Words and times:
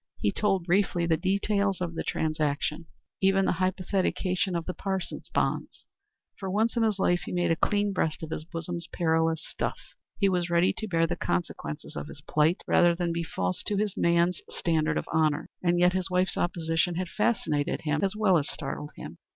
He 0.19 0.31
told 0.31 0.65
briefly 0.65 1.05
the 1.05 1.15
details 1.15 1.79
of 1.79 1.93
the 1.93 2.03
transaction; 2.03 2.87
even 3.21 3.45
the 3.45 3.59
hypothecation 3.61 4.57
of 4.57 4.65
the 4.65 4.73
Parsons 4.73 5.29
bonds. 5.29 5.85
For 6.39 6.49
once 6.49 6.75
in 6.75 6.81
his 6.81 6.97
life 6.97 7.21
he 7.25 7.31
made 7.31 7.51
a 7.51 7.55
clean 7.55 7.93
breast 7.93 8.23
of 8.23 8.31
his 8.31 8.43
bosom's 8.43 8.87
perilous 8.91 9.45
stuff. 9.45 9.77
He 10.17 10.27
was 10.27 10.49
ready 10.49 10.73
to 10.77 10.87
bear 10.87 11.05
the 11.05 11.15
consequences 11.15 11.95
of 11.95 12.07
his 12.07 12.21
plight 12.21 12.63
rather 12.65 12.95
than 12.95 13.13
be 13.13 13.21
false 13.23 13.61
to 13.67 13.77
his 13.77 13.95
man's 13.95 14.41
standard 14.49 14.97
of 14.97 15.05
honor, 15.13 15.51
and 15.61 15.77
yet 15.79 15.93
his 15.93 16.09
wife's 16.09 16.35
opposition 16.35 16.95
had 16.95 17.07
fascinated 17.07 17.81
as 18.01 18.15
well 18.15 18.39
as 18.39 18.49
startled 18.49 18.93
him. 18.95 19.19